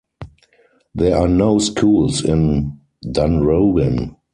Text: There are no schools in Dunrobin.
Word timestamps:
There 0.95 1.15
are 1.15 1.27
no 1.27 1.59
schools 1.59 2.25
in 2.25 2.79
Dunrobin. 3.05 4.15